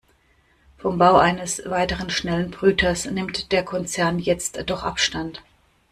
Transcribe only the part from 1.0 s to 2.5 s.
eines weiteren schnellen